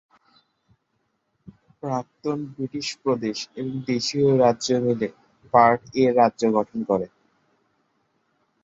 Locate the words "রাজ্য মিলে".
4.43-5.07